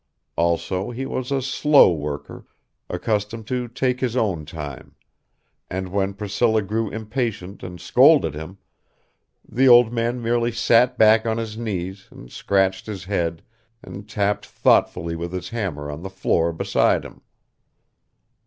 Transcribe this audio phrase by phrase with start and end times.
[0.35, 2.43] Also, he was a slow worker,
[2.89, 4.95] accustomed to take his own time;
[5.69, 8.57] and when Priscilla grew impatient and scolded him,
[9.47, 13.43] the old man merely sat back on his knees, and scratched his head,
[13.83, 17.21] and tapped thoughtfully with his hammer on the floor beside him.